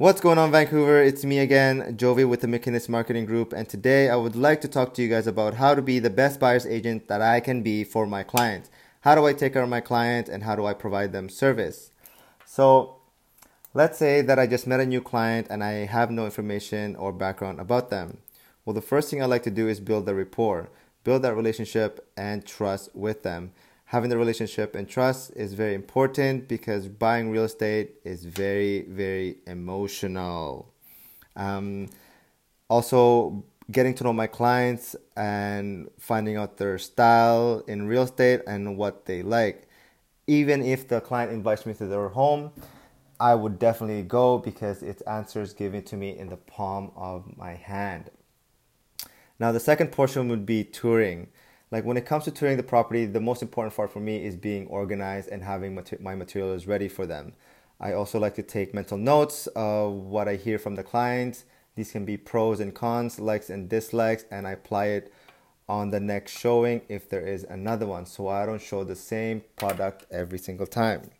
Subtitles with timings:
[0.00, 1.02] What's going on, Vancouver?
[1.02, 4.68] It's me again, Jovy with the McInnes Marketing Group, and today I would like to
[4.68, 7.62] talk to you guys about how to be the best buyer's agent that I can
[7.62, 8.70] be for my clients.
[9.00, 11.90] How do I take care of my client and how do I provide them service?
[12.46, 12.98] So,
[13.74, 17.12] let's say that I just met a new client and I have no information or
[17.12, 18.18] background about them.
[18.64, 20.70] Well, the first thing I like to do is build the rapport,
[21.02, 23.50] build that relationship and trust with them
[23.88, 29.38] having the relationship and trust is very important because buying real estate is very very
[29.46, 30.72] emotional.
[31.36, 31.88] Um,
[32.68, 38.76] also getting to know my clients and finding out their style in real estate and
[38.76, 39.68] what they like.
[40.26, 42.52] Even if the client invites me to their home
[43.20, 47.54] i would definitely go because it's answers given to me in the palm of my
[47.54, 48.10] hand.
[49.40, 51.28] Now the second portion would be touring
[51.70, 54.36] like when it comes to touring the property, the most important part for me is
[54.36, 57.34] being organized and having my materials ready for them.
[57.80, 61.44] I also like to take mental notes of what I hear from the clients.
[61.76, 65.12] These can be pros and cons, likes and dislikes, and I apply it
[65.68, 68.06] on the next showing if there is another one.
[68.06, 71.10] So I don't show the same product every single time.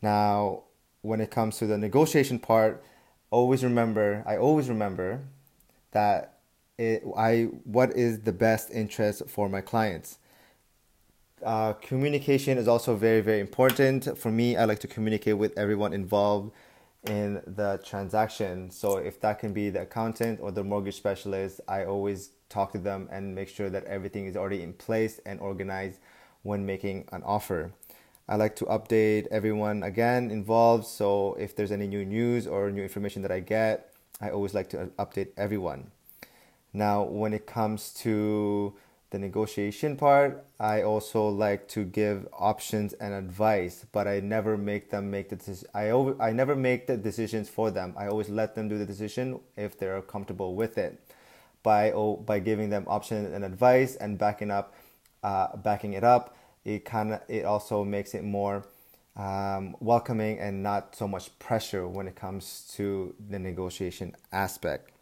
[0.00, 0.64] Now,
[1.02, 2.82] when it comes to the negotiation part,
[3.30, 5.20] always remember, I always remember
[5.90, 6.33] that
[6.78, 10.18] it, I what is the best interest for my clients.
[11.44, 14.56] Uh, communication is also very very important for me.
[14.56, 16.52] I like to communicate with everyone involved
[17.06, 18.70] in the transaction.
[18.70, 22.78] So if that can be the accountant or the mortgage specialist, I always talk to
[22.78, 26.00] them and make sure that everything is already in place and organized
[26.42, 27.72] when making an offer.
[28.26, 30.86] I like to update everyone again involved.
[30.86, 34.70] So if there's any new news or new information that I get, I always like
[34.70, 35.90] to update everyone.
[36.74, 38.74] Now, when it comes to
[39.10, 44.90] the negotiation part, I also like to give options and advice, but I never make
[44.90, 45.68] them make the decision.
[45.72, 47.94] I, I never make the decisions for them.
[47.96, 51.00] I always let them do the decision if they're comfortable with it.
[51.62, 51.92] By
[52.26, 54.74] by giving them options and advice and backing up,
[55.22, 58.66] uh, backing it up, it kind of it also makes it more
[59.16, 64.93] um, welcoming and not so much pressure when it comes to the negotiation aspect.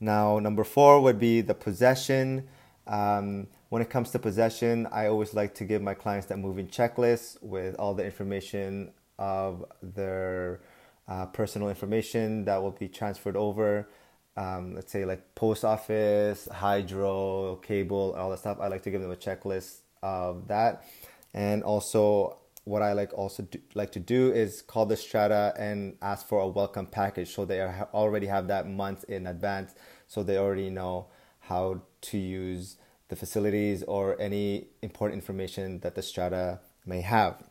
[0.00, 2.48] Now, number four would be the possession.
[2.86, 6.68] Um, when it comes to possession, I always like to give my clients that moving
[6.68, 10.60] checklist with all the information of their
[11.08, 13.88] uh, personal information that will be transferred over.
[14.36, 18.58] Um, let's say like post office, hydro, cable, all that stuff.
[18.60, 20.84] I like to give them a checklist of that,
[21.32, 25.96] and also what I like also do, like to do is call the strata and
[26.00, 29.74] ask for a welcome package, so they are, already have that months in advance,
[30.06, 31.06] so they already know
[31.40, 32.76] how to use
[33.08, 37.42] the facilities or any important information that the strata may have.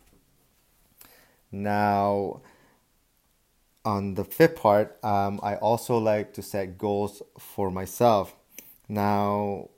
[1.51, 2.41] Now,
[3.85, 8.35] on the fifth part, um, I also like to set goals for myself.
[8.89, 9.69] Now,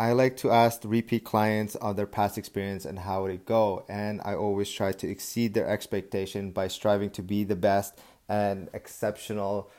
[0.00, 4.22] I like to ask repeat clients on their past experience and how it go, and
[4.24, 9.70] I always try to exceed their expectation by striving to be the best and exceptional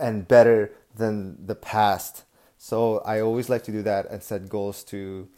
[0.00, 2.24] and better than the past.
[2.58, 5.28] So I always like to do that and set goals to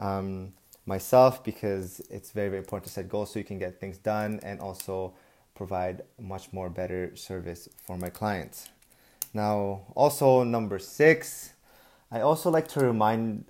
[0.00, 3.98] um, myself because it's very very important to set goals so you can get things
[3.98, 5.14] done and also
[5.54, 8.70] provide much more better service for my clients.
[9.32, 11.52] Now, also number six,
[12.10, 13.44] I also like to remind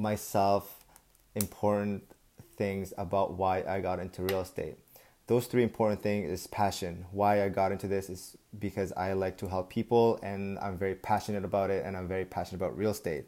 [0.00, 0.84] myself
[1.34, 2.02] important
[2.56, 4.76] things about why I got into real estate.
[5.26, 7.06] Those three important things is passion.
[7.12, 10.96] Why I got into this is because I like to help people and I'm very
[10.96, 13.26] passionate about it and I'm very passionate about real estate.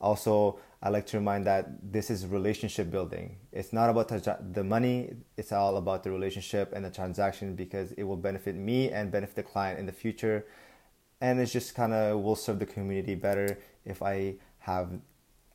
[0.00, 3.36] Also, I like to remind that this is relationship building.
[3.52, 4.08] It's not about
[4.54, 8.90] the money, it's all about the relationship and the transaction because it will benefit me
[8.90, 10.46] and benefit the client in the future.
[11.20, 14.90] And it's just kind of will serve the community better if I have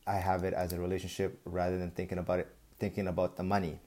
[0.07, 2.47] I have it as a relationship rather than thinking about it,
[2.79, 3.79] thinking about the money.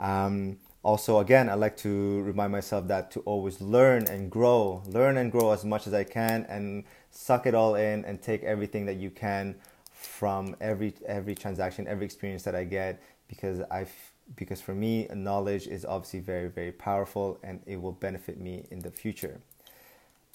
[0.00, 5.16] Um, also, again, I like to remind myself that to always learn and grow, learn
[5.16, 8.86] and grow as much as I can, and suck it all in and take everything
[8.86, 9.54] that you can
[9.92, 13.86] from every every transaction, every experience that I get, because I
[14.34, 18.80] because for me, knowledge is obviously very very powerful, and it will benefit me in
[18.80, 19.40] the future.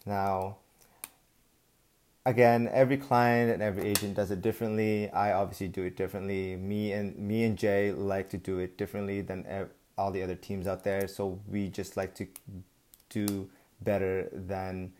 [0.06, 0.57] Now,
[2.27, 5.09] again, every client and every agent does it differently.
[5.12, 6.57] I obviously do it differently.
[6.57, 9.45] Me and me and Jay like to do it differently than
[9.97, 11.07] all the other teams out there.
[11.07, 12.27] So we just like to
[13.09, 13.50] do
[13.81, 14.91] better than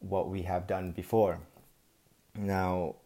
[0.00, 1.38] what we have done before.
[2.36, 2.96] Now,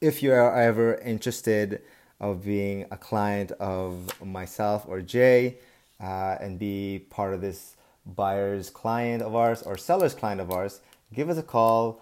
[0.00, 1.82] if you are ever interested
[2.20, 5.58] of being a client of myself or Jay
[6.02, 7.76] uh, and be part of this
[8.06, 10.80] buyer's client of ours or seller's client of ours,
[11.12, 12.00] give us a call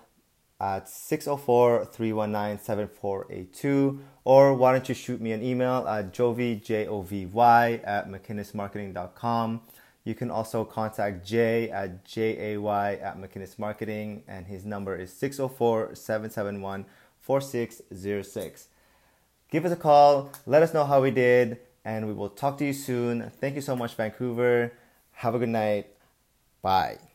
[0.61, 7.81] at 604 319 7482 or why don't you shoot me an email at jovy, J-O-V-Y,
[7.85, 9.61] at mcinnesmarketing.com.
[10.05, 15.95] You can also contact Jay at J-A-Y at McInnes Marketing and his number is 604
[15.95, 16.87] 771
[17.21, 18.69] 4606.
[19.51, 22.67] Give us a call, let us know how we did, and we will talk to
[22.67, 23.31] you soon.
[23.41, 24.73] Thank you so much, Vancouver.
[25.13, 25.87] Have a good night.
[26.61, 27.08] Bye.